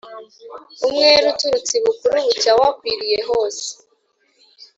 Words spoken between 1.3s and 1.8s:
uturutse